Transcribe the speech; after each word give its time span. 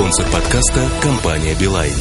Спонсор 0.00 0.24
подкаста– 0.32 0.88
компания 1.02 1.54
«Билайн». 1.60 1.92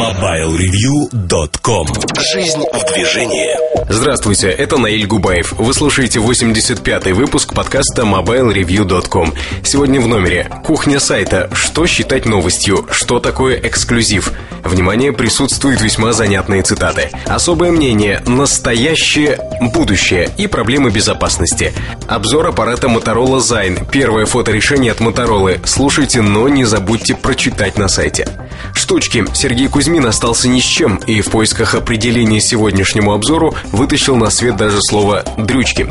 MobileReview.com 0.00 1.86
Жизнь 2.32 2.62
в 2.72 2.94
движении 2.94 3.54
Здравствуйте, 3.90 4.48
это 4.48 4.78
Наиль 4.78 5.06
Губаев. 5.06 5.52
Вы 5.52 5.74
слушаете 5.74 6.20
85-й 6.20 7.12
выпуск 7.12 7.52
подкаста 7.52 8.04
MobileReview.com. 8.04 9.34
Сегодня 9.62 10.00
в 10.00 10.08
номере 10.08 10.50
Кухня 10.64 10.98
сайта 10.98 11.50
«Что 11.52 11.86
считать 11.86 12.24
новостью? 12.24 12.86
Что 12.90 13.20
такое 13.20 13.60
эксклюзив?» 13.60 14.32
Внимание, 14.64 15.12
присутствуют 15.12 15.82
весьма 15.82 16.12
занятные 16.12 16.62
цитаты. 16.62 17.10
Особое 17.26 17.70
мнение 17.70 18.22
«Настоящее 18.26 19.38
будущее» 19.60 20.30
и 20.38 20.46
проблемы 20.46 20.90
безопасности. 20.90 21.74
Обзор 22.08 22.46
аппарата 22.46 22.86
Motorola 22.86 23.38
Zine. 23.38 23.86
Первое 23.90 24.26
фоторешение 24.26 24.92
от 24.92 25.00
Motorola. 25.00 25.60
Слушайте, 25.66 26.22
но 26.22 26.48
не 26.48 26.64
забудьте 26.64 27.14
прочитать 27.14 27.76
на 27.78 27.88
сайте. 27.88 28.26
Штучки. 28.74 29.24
Сергей 29.34 29.68
Кузьмин 29.68 30.06
остался 30.06 30.48
ни 30.48 30.60
с 30.60 30.64
чем 30.64 30.96
и 30.96 31.20
в 31.20 31.30
поисках 31.30 31.74
определения 31.74 32.40
сегодняшнему 32.40 33.12
обзору 33.12 33.54
вытащил 33.72 34.16
на 34.16 34.30
свет 34.30 34.56
даже 34.56 34.78
слово 34.80 35.24
«дрючки». 35.36 35.88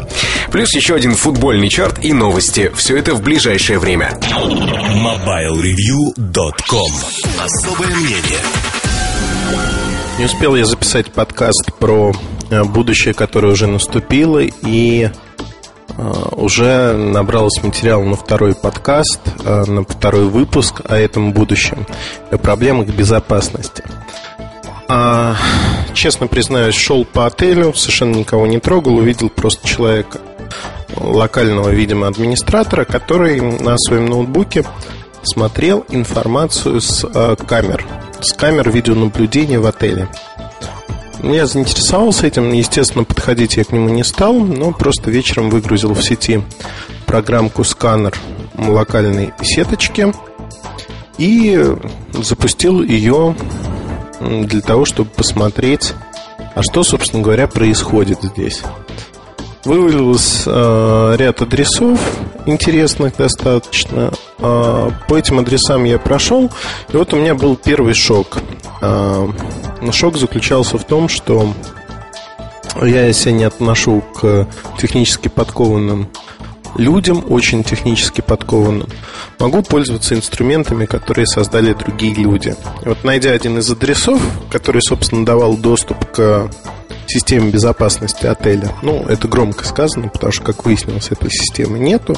Плюс 0.52 0.74
еще 0.74 0.96
один 0.96 1.16
футбольный 1.16 1.70
чарт 1.70 2.04
и 2.04 2.14
новости. 2.14 2.72
Все 2.76 2.98
это 2.98 3.14
в 3.14 3.22
ближайшее 3.22 3.78
время. 3.80 4.18
MobileReview.com 4.22 6.92
Особое 7.40 7.96
мнение 7.96 8.40
не 10.24 10.26
успел 10.26 10.56
я 10.56 10.64
записать 10.64 11.12
подкаст 11.12 11.74
про 11.80 12.14
э, 12.50 12.64
будущее, 12.64 13.14
которое 13.14 13.52
уже 13.52 13.68
наступило, 13.68 14.40
и 14.40 15.10
э, 15.10 16.14
уже 16.32 16.94
набралось 16.94 17.62
материал 17.62 18.04
на 18.04 18.16
второй 18.16 18.56
подкаст, 18.56 19.20
э, 19.44 19.66
на 19.66 19.84
второй 19.84 20.26
выпуск 20.26 20.82
о 20.88 20.96
этом 20.96 21.34
будущем, 21.34 21.86
о 22.32 22.38
проблемах 22.38 22.88
безопасности. 22.88 23.84
А, 24.88 25.36
честно 25.94 26.28
признаюсь, 26.28 26.76
шел 26.76 27.04
по 27.04 27.26
отелю, 27.26 27.74
совершенно 27.74 28.16
никого 28.16 28.48
не 28.48 28.60
трогал, 28.60 28.96
увидел 28.96 29.30
просто 29.30 29.68
человека, 29.68 30.20
локального, 30.96 31.68
видимо, 31.68 32.08
администратора, 32.08 32.86
который 32.86 33.42
на 33.42 33.78
своем 33.78 34.06
ноутбуке 34.06 34.64
смотрел 35.24 35.86
информацию 35.90 36.80
с 36.80 37.06
камер 37.46 37.86
с 38.24 38.34
камер 38.34 38.72
видеонаблюдения 38.72 39.60
в 39.60 39.66
отеле. 39.66 40.08
Я 41.22 41.46
заинтересовался 41.46 42.28
этим, 42.28 42.52
естественно, 42.52 43.04
подходить 43.04 43.56
я 43.58 43.64
к 43.64 43.72
нему 43.72 43.90
не 43.90 44.04
стал, 44.04 44.34
но 44.40 44.72
просто 44.72 45.10
вечером 45.10 45.50
выгрузил 45.50 45.94
в 45.94 46.02
сети 46.02 46.42
программку 47.06 47.64
сканер 47.64 48.14
локальной 48.58 49.34
сеточки 49.42 50.14
и 51.18 51.76
запустил 52.14 52.82
ее 52.82 53.36
для 54.20 54.62
того, 54.62 54.86
чтобы 54.86 55.10
посмотреть, 55.12 55.94
а 56.56 56.64
что, 56.64 56.84
собственно 56.84 57.24
говоря, 57.24 57.48
происходит 57.48 58.20
здесь. 58.22 58.62
Вывалилось 59.66 60.44
э, 60.46 61.16
ряд 61.18 61.42
адресов 61.42 62.00
интересных 62.46 63.16
достаточно. 63.16 64.12
Э, 64.40 64.90
по 65.08 65.18
этим 65.18 65.40
адресам 65.40 65.86
я 65.86 66.00
прошел, 66.00 66.52
и 66.92 66.98
вот 66.98 67.14
у 67.14 67.18
меня 67.18 67.34
был 67.34 67.56
первый 67.56 67.94
шок. 67.94 68.40
Э, 68.82 69.28
шок 69.92 70.18
заключался 70.18 70.78
в 70.78 70.84
том, 70.84 71.08
что 71.08 71.54
я 72.82 73.14
себя 73.14 73.32
не 73.32 73.44
отношу 73.46 74.04
к 74.20 74.48
технически 74.78 75.30
подкованным 75.30 76.10
людям, 76.76 77.24
очень 77.30 77.64
технически 77.64 78.22
подкованным. 78.22 78.90
Могу 79.40 79.62
пользоваться 79.62 80.16
инструментами, 80.16 80.86
которые 80.86 81.26
создали 81.26 81.74
другие 81.74 82.16
люди. 82.16 82.56
И 82.84 82.90
вот 82.90 83.04
найдя 83.04 83.32
один 83.32 83.58
из 83.60 83.70
адресов, 83.70 84.22
который, 84.52 84.82
собственно, 84.82 85.26
давал 85.26 85.56
доступ 85.56 86.12
к 86.12 86.50
системе 87.12 87.50
безопасности 87.50 88.26
отеля. 88.26 88.72
Ну, 88.82 89.06
это 89.08 89.28
громко 89.28 89.66
сказано, 89.66 90.10
потому 90.10 90.32
что, 90.32 90.44
как 90.44 90.66
выяснилось, 90.66 91.12
этой 91.12 91.30
системы 91.30 91.80
нету. 91.80 92.16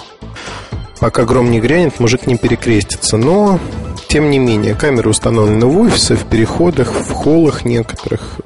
Пока 1.00 1.26
гром 1.26 1.52
не 1.52 1.60
грянет, 1.60 2.00
мужик 2.00 2.26
не 2.28 2.38
перекрестится. 2.38 3.18
Но, 3.18 3.60
тем 4.08 4.30
не 4.30 4.40
менее, 4.40 4.76
камеры 4.76 5.10
установлены 5.10 5.66
в 5.66 5.78
офисе, 5.78 6.16
в 6.16 6.26
переходах, 6.26 6.94
в 6.94 7.12
холлах 7.12 7.66
некоторых, 7.66 8.40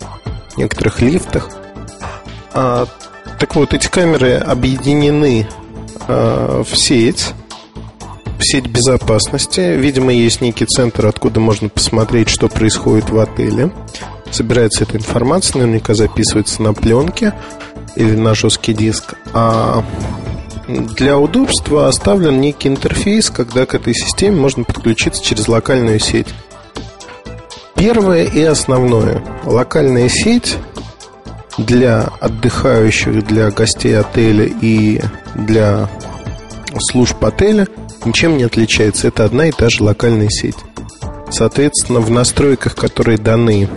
некоторых 0.58 1.02
лифтах. 1.02 1.50
А, 2.54 2.88
так 3.40 3.56
вот, 3.56 3.74
эти 3.74 3.88
камеры 3.88 4.34
объединены 4.36 5.48
а, 6.08 6.64
в 6.64 6.76
сеть 6.76 7.34
в 8.40 8.44
сеть 8.44 8.68
безопасности. 8.68 9.76
Видимо, 9.76 10.14
есть 10.14 10.40
некий 10.40 10.66
центр, 10.66 11.06
откуда 11.06 11.42
можно 11.42 11.68
посмотреть, 11.68 12.30
что 12.30 12.48
происходит 12.48 13.10
в 13.10 13.20
отеле 13.20 13.70
собирается 14.32 14.84
эта 14.84 14.98
информация, 14.98 15.60
наверняка 15.60 15.94
записывается 15.94 16.62
на 16.62 16.74
пленке 16.74 17.34
или 17.96 18.16
на 18.16 18.36
жесткий 18.36 18.74
диск. 18.74 19.16
А 19.34 19.84
для 20.68 21.18
удобства 21.18 21.88
оставлен 21.88 22.40
некий 22.40 22.70
интерфейс, 22.70 23.30
когда 23.30 23.66
к 23.66 23.74
этой 23.74 23.94
системе 23.94 24.38
можно 24.38 24.64
подключиться 24.64 25.24
через 25.24 25.48
локальную 25.48 26.00
сеть. 26.00 26.28
Первое 27.76 28.26
и 28.26 28.44
основное. 28.44 29.24
Локальная 29.46 30.10
сеть 30.10 30.58
для 31.58 32.10
отдыхающих, 32.20 33.26
для 33.26 33.52
гостей 33.52 33.98
отеля 33.98 34.46
и 34.46 35.02
для 35.36 35.90
служб 36.78 37.24
отеля 37.24 37.68
ничем 38.06 38.38
не 38.38 38.44
отличается. 38.44 39.08
Это 39.08 39.26
одна 39.26 39.48
и 39.48 39.52
та 39.52 39.70
же 39.70 39.84
локальная 39.84 40.30
сеть. 40.30 40.58
Соответственно, 41.32 42.00
в 42.00 42.10
настройках, 42.10 42.76
которые 42.76 43.18
даны 43.18 43.70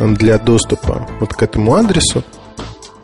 для 0.00 0.38
доступа 0.38 1.06
вот 1.20 1.34
к 1.34 1.42
этому 1.42 1.74
адресу, 1.74 2.24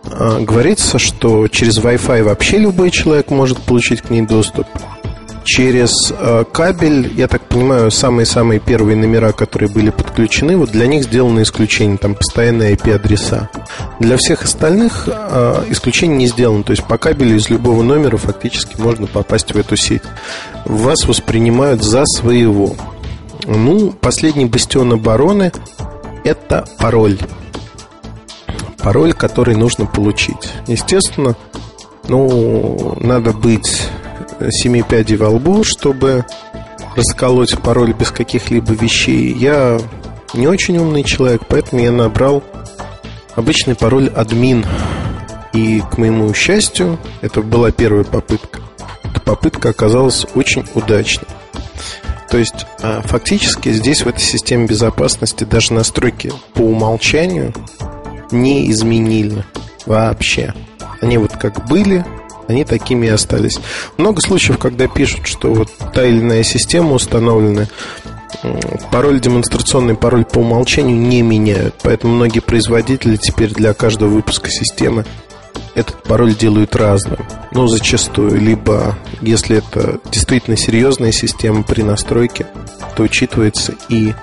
а, 0.05 0.41
говорится, 0.41 0.99
что 0.99 1.49
через 1.49 1.79
Wi-Fi 1.79 2.23
вообще 2.23 2.59
любой 2.59 2.91
человек 2.91 3.31
может 3.31 3.59
получить 3.59 4.03
к 4.03 4.11
ней 4.11 4.23
доступ. 4.23 4.67
Через 5.45 6.13
а, 6.13 6.45
кабель, 6.45 7.13
я 7.17 7.29
так 7.29 7.43
понимаю, 7.43 7.91
самые-самые 7.91 8.61
первые 8.61 8.97
номера, 8.97 9.33
которые 9.33 9.71
были 9.71 9.91
подключены, 9.91 10.57
вот 10.57 10.71
для 10.71 10.87
них 10.87 11.05
сделано 11.05 11.43
исключение, 11.43 11.99
там 11.99 12.15
постоянные 12.15 12.75
IP-адреса. 12.75 13.51
Для 14.01 14.17
всех 14.17 14.43
остальных 14.43 15.05
э, 15.07 15.65
исключение 15.71 16.19
не 16.19 16.27
сделано, 16.27 16.65
то 16.65 16.73
есть 16.73 16.85
по 16.85 16.99
кабелю 16.99 17.37
из 17.37 17.49
любого 17.49 17.83
номера 17.83 18.17
фактически 18.17 18.81
можно 18.81 19.07
попасть 19.07 19.53
в 19.53 19.57
эту 19.57 19.77
сеть. 19.77 20.03
Вас 20.65 21.07
воспринимают 21.07 21.83
за 21.83 22.05
своего. 22.05 22.75
Ну, 23.47 23.93
последний 23.93 24.47
бастион 24.47 24.93
обороны 24.95 25.53
это 26.27 26.67
пароль. 26.79 27.19
Пароль, 28.79 29.13
который 29.13 29.57
нужно 29.57 29.87
получить. 29.87 30.53
Естественно, 30.67 31.37
ну, 32.09 32.97
надо 33.01 33.33
быть 33.33 33.89
семи 34.51 34.83
пядей 34.83 35.17
во 35.17 35.31
лбу, 35.31 35.65
чтобы 35.65 36.25
расколоть 36.95 37.59
пароль 37.59 37.93
без 37.93 38.11
каких-либо 38.11 38.73
вещей. 38.73 39.33
Я 39.33 39.79
не 40.35 40.49
очень 40.49 40.79
умный 40.79 41.05
человек, 41.05 41.43
поэтому 41.49 41.83
я 41.83 41.93
набрал 41.93 42.43
обычный 43.35 43.75
пароль 43.75 44.09
админ. 44.09 44.65
И, 45.53 45.81
к 45.81 45.97
моему 45.97 46.33
счастью, 46.35 46.99
это 47.23 47.41
была 47.41 47.71
первая 47.71 48.05
попытка. 48.05 48.61
Эта 49.05 49.21
попытка 49.21 49.71
оказалась 49.71 50.27
очень 50.35 50.65
удачной. 50.75 51.29
То 52.31 52.39
есть, 52.39 52.67
а, 52.83 53.03
фактически 53.03 53.73
здесь, 53.73 54.03
в 54.03 54.09
этой 54.09 54.21
системе 54.21 54.67
безопасности, 54.67 55.45
даже 55.45 55.73
настройки 55.73 56.33
по 56.55 56.63
умолчанию 56.63 57.53
не 58.31 58.71
изменили 58.71 59.45
вообще. 59.87 60.53
Они 61.01 61.19
вот 61.19 61.33
как 61.33 61.67
были, 61.69 62.05
они 62.49 62.65
такими 62.65 63.07
и 63.07 63.11
остались. 63.11 63.59
Много 63.97 64.21
случаев, 64.21 64.59
когда 64.59 64.89
пишут, 64.89 65.27
что 65.27 65.53
вот 65.53 65.71
та 65.95 66.05
или 66.05 66.21
иная 66.21 66.43
система 66.43 66.93
установлена, 66.93 67.67
пароль, 68.91 69.21
демонстрационный 69.21 69.95
пароль 69.95 70.25
по 70.25 70.39
умолчанию 70.39 70.97
не 70.97 71.23
меняют. 71.23 71.77
Поэтому 71.83 72.15
многие 72.15 72.41
производители 72.41 73.17
теперь 73.17 73.53
для 73.53 73.75
каждого 73.75 74.11
выпуска 74.11 74.51
системы 74.51 75.05
этот 75.77 76.03
пароль 76.03 76.35
делают 76.35 76.75
разным. 76.75 77.19
Ну, 77.53 77.69
зачастую. 77.69 78.41
Либо, 78.41 78.99
если 79.21 79.59
это 79.59 80.01
действительно 80.11 80.57
серьезная 80.57 81.13
система 81.13 81.63
при 81.63 81.83
настройке, 81.83 82.47
то 82.97 83.03
учитывается 83.03 83.75
и 83.91 84.15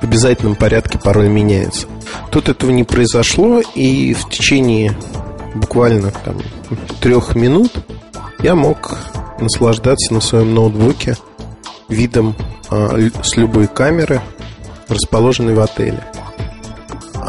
в 0.00 0.04
обязательном 0.04 0.54
порядке 0.54 0.98
пароль 0.98 1.28
меняется. 1.28 1.88
Тут 2.30 2.48
этого 2.48 2.70
не 2.70 2.84
произошло, 2.84 3.60
и 3.74 4.14
в 4.14 4.30
течение 4.30 4.96
буквально 5.54 6.12
там, 6.24 6.38
трех 7.00 7.34
минут 7.34 7.72
я 8.40 8.54
мог 8.54 8.96
наслаждаться 9.40 10.14
на 10.14 10.20
своем 10.20 10.54
ноутбуке 10.54 11.16
видом 11.88 12.36
э, 12.70 13.10
с 13.24 13.36
любой 13.36 13.66
камеры, 13.66 14.20
расположенной 14.88 15.54
в 15.54 15.60
отеле. 15.60 16.04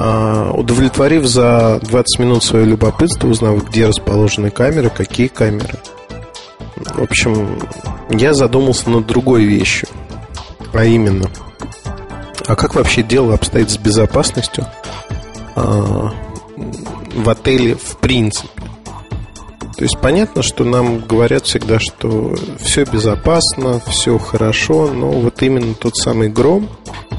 А, 0.04 0.52
удовлетворив 0.52 1.28
за 1.28 1.80
20 1.84 2.20
минут 2.20 2.44
свое 2.44 2.66
любопытство, 2.66 3.28
узнав, 3.28 3.64
где 3.70 3.86
расположены 3.86 4.50
камеры, 4.50 4.90
какие 4.90 5.28
камеры. 5.28 5.78
В 6.76 7.04
общем, 7.04 7.60
я 8.10 8.34
задумался 8.34 8.90
над 8.90 9.06
другой 9.06 9.44
вещью. 9.44 9.88
А 10.74 10.86
именно, 10.86 11.30
а 12.48 12.56
как 12.56 12.74
вообще 12.74 13.04
дело 13.04 13.36
обстоит 13.36 13.70
с 13.70 13.78
безопасностью 13.78 14.66
а, 15.56 16.12
в 17.16 17.30
отеле 17.30 17.76
в 17.76 17.98
принципе? 17.98 18.50
То 19.78 19.84
есть 19.84 20.00
понятно, 20.00 20.42
что 20.42 20.64
нам 20.64 21.02
говорят 21.02 21.46
всегда, 21.46 21.78
что 21.80 22.36
все 22.60 22.86
безопасно, 22.86 23.80
все 23.88 24.18
хорошо, 24.18 24.92
но 24.92 25.12
вот 25.12 25.44
именно 25.44 25.76
тот 25.76 25.96
самый 25.96 26.30
гром 26.30 26.68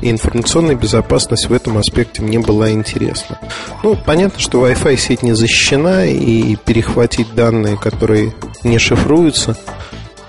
и 0.02 0.10
информационная 0.10 0.74
безопасность 0.74 1.48
в 1.48 1.52
этом 1.52 1.78
аспекте 1.78 2.22
мне 2.22 2.38
была 2.38 2.70
интересна. 2.70 3.38
Ну, 3.82 3.96
понятно, 3.96 4.38
что 4.38 4.66
Wi-Fi 4.66 4.96
сеть 4.96 5.22
не 5.22 5.32
защищена, 5.32 6.04
и 6.04 6.56
перехватить 6.56 7.34
данные, 7.34 7.76
которые 7.76 8.34
не 8.62 8.78
шифруются, 8.78 9.56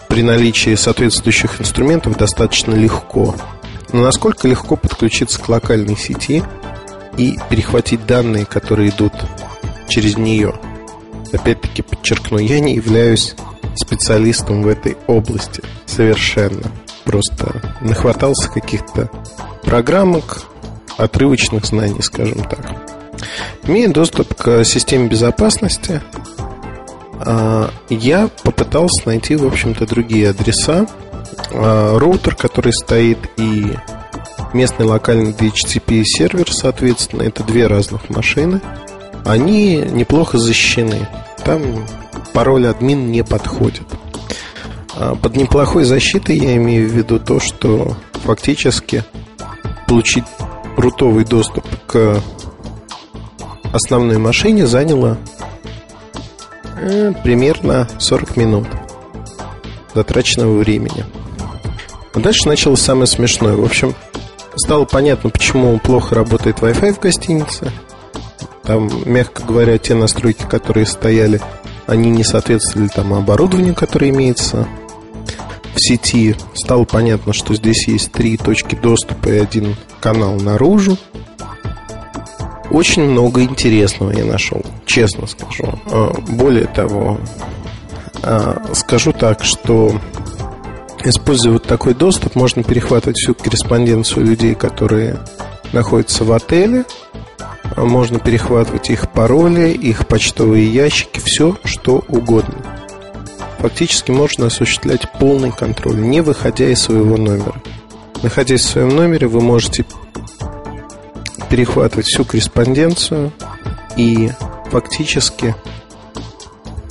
при 0.07 0.23
наличии 0.23 0.75
соответствующих 0.75 1.59
инструментов 1.59 2.17
достаточно 2.17 2.73
легко. 2.73 3.35
Но 3.91 4.01
насколько 4.01 4.47
легко 4.47 4.75
подключиться 4.75 5.39
к 5.39 5.49
локальной 5.49 5.97
сети 5.97 6.43
и 7.17 7.37
перехватить 7.49 8.05
данные, 8.05 8.45
которые 8.45 8.89
идут 8.89 9.13
через 9.89 10.17
нее– 10.17 10.53
опять-таки 11.33 11.81
подчеркну, 11.81 12.37
я 12.37 12.59
не 12.59 12.75
являюсь 12.75 13.35
специалистом 13.75 14.63
в 14.63 14.67
этой 14.67 14.97
области 15.07 15.61
совершенно. 15.85 16.63
Просто 17.03 17.61
нахватался 17.81 18.49
каких-то 18.49 19.09
программок, 19.63 20.43
отрывочных 20.97 21.65
знаний, 21.65 22.01
скажем 22.01 22.43
так. 22.43 22.59
Имея 23.63 23.89
доступ 23.89 24.33
к 24.35 24.63
системе 24.63 25.07
безопасности, 25.07 26.01
а, 27.25 27.69
я 27.89 28.29
попытался 28.43 29.07
найти, 29.07 29.35
в 29.35 29.45
общем-то, 29.45 29.87
другие 29.87 30.29
адреса. 30.29 30.87
А, 31.51 31.97
роутер, 31.97 32.35
который 32.35 32.73
стоит, 32.73 33.19
и 33.37 33.75
местный 34.53 34.85
локальный 34.85 35.31
DHCP 35.31 36.03
сервер, 36.03 36.51
соответственно, 36.51 37.23
это 37.23 37.43
две 37.43 37.67
разных 37.67 38.09
машины– 38.09 38.61
они 39.25 39.77
неплохо 39.77 40.37
защищены. 40.37 41.07
Там 41.43 41.61
пароль 42.33 42.67
админ 42.67 43.11
не 43.11 43.23
подходит. 43.23 43.83
А 44.95 45.15
под 45.15 45.35
неплохой 45.35 45.85
защитой 45.85 46.37
я 46.37 46.55
имею 46.57 46.89
в 46.89 46.93
виду 46.93 47.19
то, 47.19 47.39
что 47.39 47.95
фактически 48.23 49.03
получить 49.87 50.25
рутовый 50.77 51.25
доступ 51.25 51.65
к 51.87 52.21
основной 53.71 54.17
машине 54.17 54.67
заняло 54.67 55.17
э, 56.77 57.13
примерно 57.23 57.87
40 57.99 58.37
минут 58.37 58.67
затраченного 59.93 60.57
времени. 60.57 61.05
А 62.13 62.19
дальше 62.19 62.47
началось 62.47 62.81
самое 62.81 63.07
смешное. 63.07 63.55
В 63.55 63.63
общем, 63.63 63.95
стало 64.55 64.85
понятно, 64.85 65.29
почему 65.29 65.77
плохо 65.79 66.15
работает 66.15 66.59
Wi-Fi 66.59 66.93
в 66.93 66.99
гостинице– 66.99 67.71
там, 68.63 68.89
мягко 69.05 69.43
говоря, 69.43 69.77
те 69.77 69.93
настройки, 69.93 70.43
которые 70.43 70.85
стояли, 70.85 71.41
они 71.85 72.09
не 72.09 72.23
соответствовали 72.23 72.87
тому 72.87 73.17
оборудованию, 73.17 73.75
которое 73.75 74.09
имеется 74.09 74.67
сети. 75.83 76.35
Стало 76.53 76.85
понятно, 76.85 77.33
что 77.33 77.53
здесь 77.55 77.87
есть 77.87 78.11
три 78.11 78.37
точки 78.37 78.75
доступа 78.75 79.29
и 79.29 79.39
один 79.39 79.75
канал 79.99 80.35
наружу. 80.35 80.97
Очень 82.71 83.03
много 83.03 83.43
интересного 83.43 84.11
я 84.11 84.25
нашел, 84.25 84.63
честно 84.85 85.27
скажу. 85.27 85.79
А, 85.91 86.13
более 86.29 86.65
того, 86.65 87.19
а, 88.23 88.73
скажу 88.73 89.13
так, 89.13 89.43
что 89.43 89.99
используя 91.03 91.53
вот 91.53 91.63
такой 91.63 91.93
доступ, 91.93 92.35
можно 92.35 92.63
перехватывать 92.63 93.17
всю 93.17 93.35
корреспонденцию 93.35 94.25
людей, 94.25 94.55
которые 94.55 95.19
находятся 95.73 96.23
в 96.23 96.31
отеле, 96.31 96.85
можно 97.75 98.19
перехватывать 98.19 98.89
их 98.89 99.11
пароли, 99.11 99.69
их 99.69 100.07
почтовые 100.07 100.67
ящики, 100.67 101.19
все 101.23 101.57
что 101.63 102.03
угодно. 102.07 102.72
Фактически 103.63 104.11
можно 104.11 104.47
осуществлять 104.47 105.09
полный 105.21 105.49
контроль, 105.49 105.95
не 105.95 106.19
выходя 106.19 106.67
из 106.67 106.81
своего 106.81 107.15
номера. 107.15 107.53
Находясь 108.21 108.59
в 108.59 108.67
своем 108.67 108.89
номере, 108.89 109.27
вы 109.27 109.39
можете 109.39 109.85
перехватывать 111.49 112.07
всю 112.07 112.25
корреспонденцию 112.25 113.31
и 113.95 114.31
фактически 114.69 115.55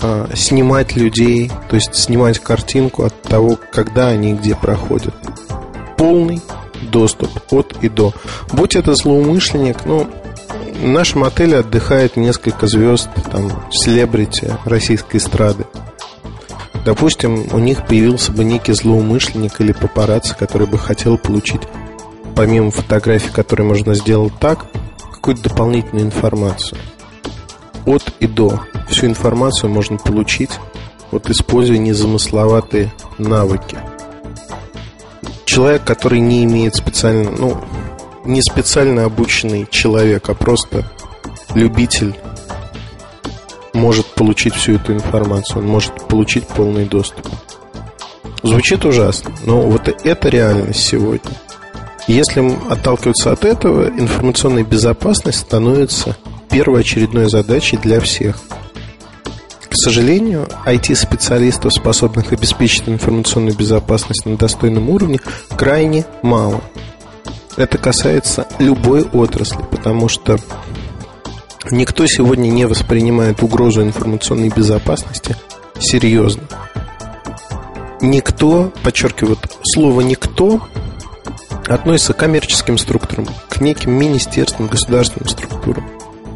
а, 0.00 0.30
снимать 0.34 0.96
людей, 0.96 1.52
то 1.69 1.76
есть 1.76 1.94
снимать 1.94 2.38
картинку 2.38 3.04
от 3.04 3.20
того, 3.20 3.58
когда 3.70 4.08
они 4.08 4.32
где 4.32 4.56
проходят. 4.56 5.14
Полный 5.98 6.40
доступ 6.90 7.32
от 7.52 7.76
и 7.82 7.90
до. 7.90 8.14
Будь 8.50 8.76
это 8.76 8.94
злоумышленник, 8.94 9.84
ну, 9.84 10.08
в 10.80 10.88
нашем 10.88 11.25
отеле 11.25 11.58
отдыхает 11.58 12.16
несколько 12.16 12.66
звезд, 12.66 13.10
там, 13.30 13.50
селебрити 13.70 14.56
российской 14.64 15.18
эстрады. 15.18 15.66
Допустим, 16.84 17.46
у 17.52 17.58
них 17.58 17.87
появился 17.87 18.32
бы 18.32 18.43
некий 18.43 18.73
злоумышленник 18.73 19.61
или 19.61 19.73
папарацци, 19.73 20.37
который 20.37 20.67
бы 20.67 20.79
хотел 20.79 21.17
получить, 21.17 21.62
помимо 22.34 22.70
фотографий, 22.70 23.31
которые 23.31 23.67
можно 23.67 23.94
сделать 23.94 24.32
так, 24.40 24.67
какую-то 25.12 25.44
дополнительную 25.44 26.06
информацию. 26.06 26.79
От 27.87 28.12
и 28.19 28.26
до. 28.26 28.61
Всю 28.88 29.06
информацию 29.06 29.70
можно 29.70 29.96
получить, 29.96 30.50
вот 31.12 31.31
используя 31.31 31.79
незамысловатые 31.79 32.93
навыки. 33.19 33.78
Человек, 35.44 35.85
который 35.85 36.19
не 36.19 36.44
имеет 36.44 36.75
специально, 36.75 37.31
ну, 37.31 37.58
не 38.25 38.43
специально 38.43 39.05
обученный 39.05 39.69
человек, 39.70 40.28
а 40.28 40.35
просто 40.35 40.85
любитель 41.55 42.17
может 43.72 44.06
получить 44.06 44.54
всю 44.54 44.74
эту 44.74 44.92
информацию, 44.94 45.58
он 45.58 45.69
может 45.69 46.06
получить 46.08 46.46
полный 46.46 46.84
доступ. 46.84 47.26
Звучит 48.42 48.84
ужасно, 48.84 49.32
но 49.44 49.60
вот 49.60 49.88
это 49.88 50.28
реальность 50.28 50.80
сегодня. 50.80 51.30
Если 52.08 52.42
отталкиваться 52.69 53.32
от 53.32 53.44
этого, 53.44 53.88
информационная 53.88 54.64
безопасность 54.64 55.38
становится 55.38 56.16
первоочередной 56.50 57.30
задачей 57.30 57.76
для 57.76 58.00
всех. 58.00 58.40
К 59.69 59.75
сожалению, 59.75 60.48
IT-специалистов, 60.66 61.72
способных 61.72 62.32
обеспечить 62.32 62.88
информационную 62.88 63.56
безопасность 63.56 64.26
на 64.26 64.36
достойном 64.36 64.90
уровне, 64.90 65.20
крайне 65.56 66.04
мало– 66.23 66.61
это 67.56 67.76
касается 67.76 68.47
любой 68.58 69.02
отрасли, 69.02 69.62
потому 69.70 70.08
что 70.08 70.38
никто 71.71 72.07
сегодня 72.07 72.49
не 72.49 72.66
воспринимает 72.66 73.42
угрозу 73.42 73.83
информационной 73.83 74.49
безопасности 74.49 75.37
серьезно. 75.78 76.42
Никто, 78.00 78.73
подчеркиваю, 78.83 79.38
слово 79.62 80.00
«никто» 80.00 80.61
относится 81.69 82.14
к 82.14 82.19
коммерческим 82.19 82.76
структурам, 82.76 83.28
к 83.49 83.61
неким 83.61 83.92
министерствам, 83.92 84.66
государственным 84.66 85.28
структурам. 85.28 85.88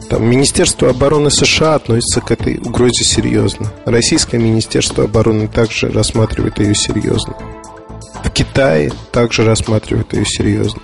Там, 0.09 0.25
Министерство 0.25 0.91
обороны 0.91 1.31
США 1.31 1.75
относится 1.75 2.21
к 2.21 2.31
этой 2.31 2.59
угрозе 2.59 3.03
серьезно. 3.03 3.73
Российское 3.85 4.39
Министерство 4.39 5.05
обороны 5.05 5.49
также 5.49 5.91
рассматривает 5.91 6.61
ее 6.61 6.77
серьезно. 6.77 7.35
В 8.23 8.31
Китае 8.31 8.93
также 9.11 9.45
рассматривают 9.45 10.13
ее 10.13 10.25
серьезно. 10.25 10.81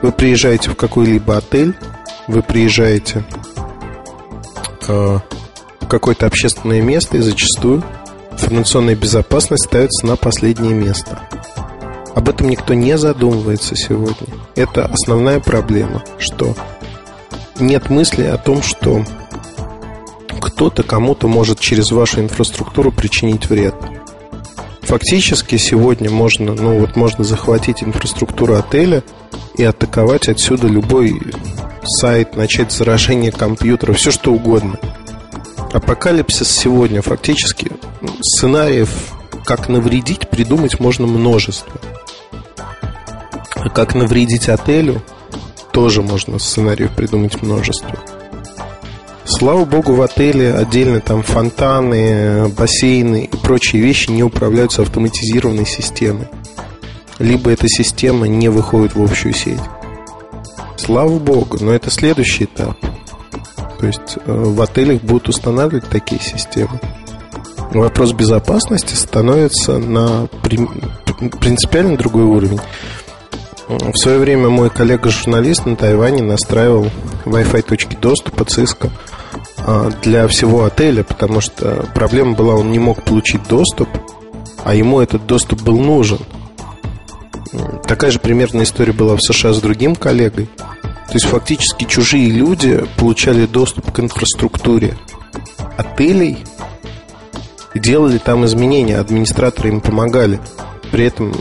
Вы 0.00 0.12
приезжаете 0.12 0.70
в 0.70 0.76
какой-либо 0.76 1.36
отель, 1.36 1.74
вы 2.26 2.42
приезжаете 2.42 3.24
э, 4.88 5.18
какое-то 5.88 6.26
общественное 6.26 6.82
место, 6.82 7.16
и 7.16 7.20
зачастую 7.20 7.84
информационная 8.32 8.94
безопасность 8.94 9.64
ставится 9.64 10.06
на 10.06 10.16
последнее 10.16 10.74
место. 10.74 11.20
Об 12.14 12.28
этом 12.28 12.48
никто 12.48 12.74
не 12.74 12.96
задумывается 12.98 13.76
сегодня. 13.76 14.26
Это 14.54 14.86
основная 14.86 15.40
проблема, 15.40 16.02
что 16.18 16.56
нет 17.60 17.90
мысли 17.90 18.24
о 18.24 18.36
том, 18.36 18.62
что 18.62 19.04
кто-то 20.40 20.82
кому-то 20.82 21.28
может 21.28 21.60
через 21.60 21.90
вашу 21.90 22.20
инфраструктуру 22.20 22.90
причинить 22.90 23.48
вред. 23.48 23.74
Фактически 24.82 25.56
сегодня 25.56 26.10
можно, 26.10 26.54
ну 26.54 26.78
вот 26.78 26.96
можно 26.96 27.22
захватить 27.22 27.82
инфраструктуру 27.82 28.54
отеля 28.54 29.02
и 29.56 29.64
атаковать 29.64 30.28
отсюда 30.28 30.66
любой 30.66 31.20
сайт, 31.84 32.36
начать 32.36 32.72
заражение 32.72 33.32
компьютера, 33.32 33.92
все 33.92 34.10
что 34.10 34.32
угодно. 34.32 34.78
Апокалипсис 35.72 36.48
сегодня 36.50 37.02
фактически 37.02 37.72
сценариев, 38.22 38.90
как 39.44 39.68
навредить, 39.68 40.28
придумать 40.28 40.80
можно 40.80 41.06
множество. 41.06 41.80
А 43.54 43.68
как 43.70 43.94
навредить 43.94 44.48
отелю, 44.48 45.02
тоже 45.72 46.02
можно 46.02 46.38
сценариев 46.38 46.92
придумать 46.92 47.42
множество. 47.42 47.98
Слава 49.24 49.66
богу, 49.66 49.94
в 49.94 50.00
отеле 50.00 50.54
отдельно 50.54 51.00
там 51.00 51.22
фонтаны, 51.22 52.48
бассейны 52.48 53.28
и 53.30 53.36
прочие 53.36 53.82
вещи 53.82 54.10
не 54.10 54.22
управляются 54.22 54.82
автоматизированной 54.82 55.66
системой. 55.66 56.28
либо 57.18 57.50
эта 57.50 57.68
система 57.68 58.26
не 58.26 58.48
выходит 58.48 58.94
в 58.94 59.02
общую 59.02 59.34
сеть. 59.34 59.58
Слава 60.78 61.18
богу, 61.18 61.58
но 61.60 61.72
это 61.72 61.90
следующий 61.90 62.44
этап. 62.44 62.78
То 63.78 63.86
есть 63.86 64.16
э, 64.24 64.32
в 64.32 64.60
отелях 64.62 65.02
будут 65.02 65.28
устанавливать 65.28 65.88
такие 65.88 66.20
системы. 66.20 66.80
Вопрос 67.72 68.12
безопасности 68.12 68.94
становится 68.94 69.78
на 69.78 70.28
принципиально 71.40 71.98
другой 71.98 72.22
уровень. 72.22 72.60
В 73.68 73.96
свое 73.96 74.18
время 74.18 74.48
мой 74.48 74.70
коллега-журналист 74.70 75.66
на 75.66 75.76
Тайване 75.76 76.22
настраивал 76.22 76.86
Wi-Fi 77.26 77.62
точки 77.62 77.98
доступа 78.00 78.44
Cisco 78.44 78.90
а, 79.58 79.90
для 80.02 80.26
всего 80.28 80.64
отеля, 80.64 81.04
потому 81.04 81.42
что 81.42 81.86
проблема 81.94 82.32
была, 82.32 82.54
он 82.54 82.70
не 82.70 82.78
мог 82.78 83.02
получить 83.04 83.46
доступ, 83.46 83.88
а 84.64 84.74
ему 84.74 85.00
этот 85.00 85.26
доступ 85.26 85.60
был 85.60 85.78
нужен. 85.78 86.20
Такая 87.84 88.10
же 88.10 88.18
примерная 88.18 88.64
история 88.64 88.92
была 88.92 89.16
в 89.16 89.20
США 89.20 89.52
с 89.52 89.60
другим 89.60 89.94
коллегой. 89.94 90.48
То 91.08 91.14
есть 91.14 91.26
фактически 91.26 91.84
чужие 91.84 92.30
люди 92.30 92.84
получали 92.98 93.46
доступ 93.46 93.92
к 93.92 94.00
инфраструктуре 94.00 94.96
отелей 95.78 96.44
и 97.72 97.78
делали 97.78 98.18
там 98.18 98.44
изменения, 98.44 98.98
администраторы 98.98 99.70
им 99.70 99.80
помогали. 99.80 100.38
При 100.92 101.06
этом 101.06 101.34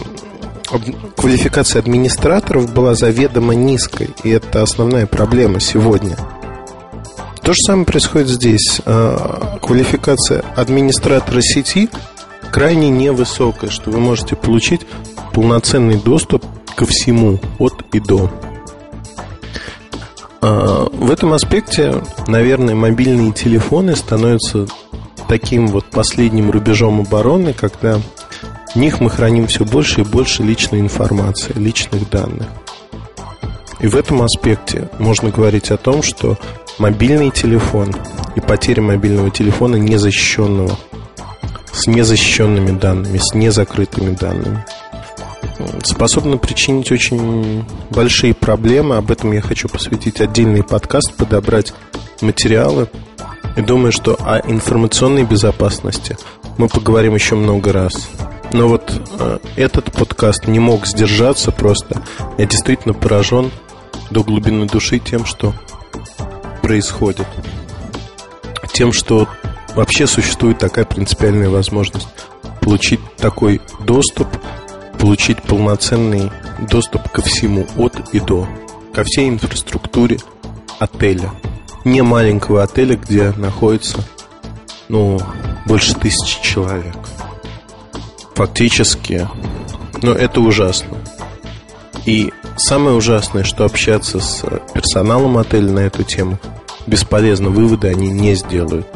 квалификация 1.18 1.82
администраторов 1.82 2.74
была 2.74 2.96
заведомо 2.96 3.56
низкой, 3.56 4.10
и 4.24 4.30
это 4.30 4.62
основная 4.62 5.06
проблема 5.06 5.60
сегодня. 5.60 6.18
То 7.42 7.54
же 7.54 7.60
самое 7.66 7.86
происходит 7.86 8.28
здесь. 8.28 8.82
А, 8.86 9.58
квалификация 9.62 10.44
администратора 10.56 11.42
сети 11.42 11.90
крайне 12.52 12.90
невысокая, 12.90 13.70
что 13.70 13.92
вы 13.92 14.00
можете 14.00 14.36
получить 14.36 14.82
полноценный 15.34 15.96
доступ 15.96 16.46
ко 16.76 16.86
всему 16.86 17.40
от 17.60 17.86
и 17.94 18.00
до. 18.00 18.30
А, 20.42 20.88
в 20.92 21.12
этом 21.12 21.34
аспекте, 21.34 22.02
наверное, 22.28 22.76
мобильные 22.76 23.32
телефоны 23.32 23.96
становятся 23.96 24.68
таким 25.28 25.68
вот 25.68 25.86
последним 25.86 26.52
рубежом 26.52 27.02
обороны, 27.02 27.54
когда 27.54 28.00
в 28.74 28.76
них 28.76 29.00
мы 29.00 29.10
храним 29.10 29.48
все 29.48 29.66
больше 29.66 30.02
и 30.02 30.04
больше 30.04 30.44
личной 30.44 30.80
информации, 30.80 31.54
личных 31.54 32.10
данных. 32.10 32.48
И 33.80 33.88
в 33.88 33.96
этом 33.96 34.22
аспекте 34.22 34.90
можно 35.00 35.30
говорить 35.30 35.72
о 35.72 35.78
том, 35.78 36.02
что 36.02 36.38
мобильный 36.80 37.32
телефон 37.32 37.96
и 38.36 38.40
потеря 38.40 38.82
мобильного 38.82 39.30
телефона 39.30 39.76
незащищенного 39.76 40.78
с 41.72 41.86
незащищенными 41.86 42.78
данными, 42.78 43.20
с 43.20 43.36
незакрытыми 43.36 44.16
данными 44.16 44.66
способны 45.84 46.38
причинить 46.38 46.92
очень 46.92 47.66
большие 47.90 48.34
проблемы. 48.34 48.98
Об 48.98 49.12
этом 49.12 49.32
я 49.32 49.42
хочу 49.42 49.70
посвятить 49.70 50.22
отдельный 50.22 50.64
подкаст, 50.64 51.14
подобрать 51.16 51.74
материалы. 52.22 52.90
И 53.56 53.62
думаю, 53.62 53.92
что 53.92 54.16
о 54.20 54.40
информационной 54.40 55.24
безопасности 55.24 56.18
мы 56.58 56.68
поговорим 56.68 57.16
еще 57.16 57.36
много 57.36 57.74
раз. 57.74 58.08
Но 58.54 58.68
вот 58.68 59.02
э, 59.20 59.40
этот 59.56 59.92
подкаст 59.92 60.48
не 60.48 60.60
мог 60.60 60.86
сдержаться 60.86 61.52
просто. 61.52 62.02
Я 62.38 62.46
действительно 62.46 62.94
поражен 62.94 63.52
до 64.10 64.24
глубины 64.24 64.68
души 64.68 65.00
тем, 65.00 65.26
что 65.26 65.54
происходит. 66.62 67.28
Тем, 68.74 68.94
что 68.94 69.28
вообще 69.76 70.08
существует 70.08 70.60
такая 70.60 70.86
принципиальная 70.86 71.50
возможность 71.50 72.08
получить 72.62 73.00
такой 73.18 73.62
доступ, 73.80 74.28
получить 75.00 75.42
полноценный 75.42 76.32
доступ 76.70 77.10
ко 77.10 77.22
всему 77.22 77.66
от 77.78 78.14
и 78.14 78.20
до, 78.20 78.48
ко 78.94 79.04
всей 79.04 79.30
инфраструктуре 79.30 80.18
отеля. 80.80 81.32
Не 81.86 82.02
маленького 82.02 82.64
отеля, 82.64 82.96
где 82.96 83.32
находится, 83.32 84.04
ну, 84.90 85.20
больше 85.66 85.94
тысячи 85.96 86.42
человек 86.42 86.96
фактически, 88.38 89.28
но 90.04 90.12
это 90.12 90.42
ужасно. 90.42 90.96
И 92.06 92.32
самое 92.56 92.96
ужасное, 92.96 93.44
что 93.44 93.66
общаться 93.66 94.20
с 94.20 94.46
персоналом 94.74 95.40
отеля 95.40 95.72
на 95.72 95.80
эту 95.80 96.04
тему 96.04 96.38
бесполезно, 96.86 97.50
выводы 97.50 97.88
они 97.88 98.10
не 98.12 98.36
сделают. 98.36 98.88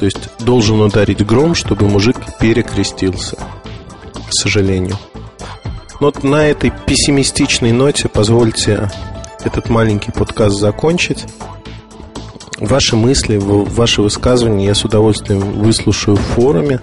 То 0.00 0.04
есть 0.04 0.28
должен 0.40 0.80
ударить 0.80 1.24
гром, 1.24 1.54
чтобы 1.54 1.88
мужик 1.88 2.16
перекрестился, 2.40 3.36
к 3.36 4.32
сожалению. 4.32 4.98
Но 6.00 6.06
вот 6.06 6.22
на 6.22 6.46
этой 6.46 6.72
пессимистичной 6.86 7.72
ноте 7.72 8.08
позвольте 8.08 8.88
этот 9.44 9.68
маленький 9.68 10.12
подкаст 10.12 10.58
закончить. 10.58 11.24
Ваши 12.58 12.96
мысли, 12.96 13.36
ваши 13.36 14.02
высказывания 14.02 14.66
я 14.66 14.74
с 14.74 14.84
удовольствием 14.84 15.40
выслушаю 15.40 16.16
в 16.16 16.20
форуме. 16.20 16.80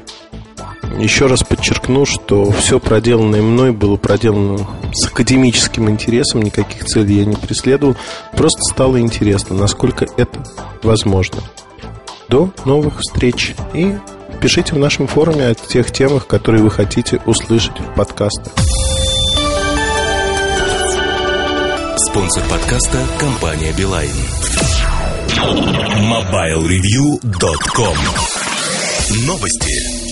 Еще 0.97 1.27
раз 1.27 1.43
подчеркну, 1.43 2.05
что 2.05 2.51
все 2.51 2.79
проделанное 2.79 3.41
мной 3.41 3.71
было 3.71 3.97
проделано 3.97 4.67
с 4.93 5.07
академическим 5.07 5.89
интересом, 5.89 6.41
никаких 6.41 6.85
целей 6.85 7.19
я 7.19 7.25
не 7.25 7.35
преследовал. 7.35 7.95
Просто 8.33 8.61
стало 8.63 8.99
интересно, 8.99 9.55
насколько 9.55 10.07
это 10.17 10.43
возможно. 10.83 11.41
До 12.29 12.49
новых 12.65 12.99
встреч 12.99 13.55
и 13.73 13.95
пишите 14.41 14.73
в 14.73 14.77
нашем 14.77 15.07
форуме 15.07 15.47
о 15.47 15.53
тех 15.53 15.91
темах, 15.91 16.27
которые 16.27 16.63
вы 16.63 16.69
хотите 16.69 17.21
услышать 17.25 17.79
в 17.79 17.93
подкастах. 17.95 18.64
Спонсор 22.15 22.43
подкаста– 22.47 23.05
компания 23.19 23.73
«Билайн». 23.73 24.09
MobileReview.com 25.99 27.97
Новости. 29.27 30.04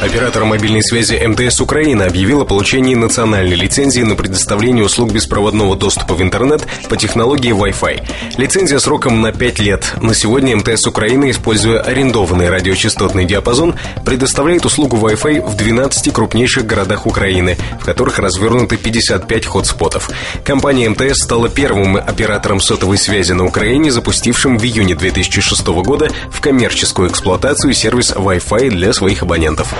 Оператор 0.00 0.44
мобильной 0.44 0.82
связи 0.82 1.20
МТС 1.26 1.60
Украины 1.60 2.04
объявил 2.04 2.42
о 2.42 2.44
получении 2.44 2.94
национальной 2.94 3.56
лицензии 3.56 4.02
на 4.02 4.14
предоставление 4.14 4.84
услуг 4.84 5.12
беспроводного 5.12 5.74
доступа 5.74 6.14
в 6.14 6.22
интернет 6.22 6.64
по 6.88 6.96
технологии 6.96 7.52
Wi-Fi. 7.52 8.06
Лицензия 8.36 8.78
сроком 8.78 9.20
на 9.20 9.32
5 9.32 9.58
лет. 9.58 9.94
На 10.00 10.14
сегодня 10.14 10.56
МТС 10.56 10.86
Украины, 10.86 11.30
используя 11.30 11.80
арендованный 11.80 12.48
радиочастотный 12.48 13.24
диапазон, 13.24 13.74
предоставляет 14.04 14.64
услугу 14.64 14.96
Wi-Fi 14.98 15.44
в 15.44 15.56
12 15.56 16.12
крупнейших 16.12 16.64
городах 16.64 17.04
Украины, 17.04 17.56
в 17.80 17.84
которых 17.84 18.20
развернуты 18.20 18.76
55 18.76 19.46
хотспотов. 19.46 20.10
Компания 20.44 20.88
МТС 20.88 21.24
стала 21.24 21.48
первым 21.48 21.96
оператором 21.96 22.60
сотовой 22.60 22.98
связи 22.98 23.32
на 23.32 23.44
Украине, 23.44 23.90
запустившим 23.90 24.58
в 24.58 24.64
июне 24.64 24.94
2006 24.94 25.66
года 25.66 26.08
в 26.30 26.40
коммерческую 26.40 27.10
эксплуатацию 27.10 27.74
сервис 27.74 28.12
Wi-Fi 28.12 28.70
для 28.70 28.92
своих 28.92 29.22
абонентов. 29.22 29.74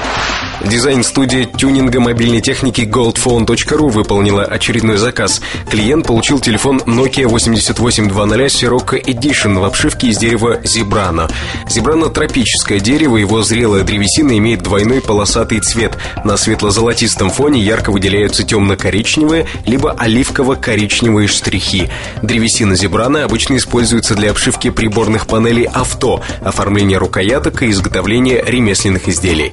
Дизайн-студия 0.65 1.47
тюнинга 1.47 2.01
мобильной 2.01 2.41
техники 2.41 2.83
goldphone.ru 2.83 3.89
выполнила 3.89 4.45
очередной 4.45 4.97
заказ. 4.97 5.41
Клиент 5.71 6.07
получил 6.07 6.41
телефон 6.41 6.79
Nokia 6.85 7.27
8820 7.27 8.53
Sirocco 8.53 9.03
Edition 9.03 9.59
в 9.59 9.65
обшивке 9.65 10.09
из 10.09 10.19
дерева 10.19 10.61
Зебрано. 10.65 11.29
Зебрано– 11.69 12.09
тропическое 12.11 12.81
дерево, 12.81 13.17
его 13.17 13.43
зрелая 13.43 13.83
древесина 13.85 14.37
имеет 14.37 14.63
двойной 14.63 15.01
полосатый 15.01 15.61
цвет. 15.61 15.97
На 16.25 16.37
светло-золотистом 16.37 17.31
фоне 17.31 17.61
ярко 17.61 17.91
выделяются 17.91 18.43
темно-коричневые, 18.43 19.47
либо 19.65 19.95
оливково-коричневые 19.97 21.29
штрихи. 21.29 21.89
Древесина 22.23 22.75
Зебрано 22.75 23.25
обычно 23.25 23.57
используется 23.57 24.15
для 24.15 24.33
обшивки 24.33 24.71
приборных 24.71 25.29
панелей 25.29 25.65
авто, 25.65 26.21
оформления 26.43 26.99
рукояток 26.99 27.63
и 27.63 27.71
изготовления 27.71 28.43
ремесленных 28.45 29.09
изделий. 29.09 29.53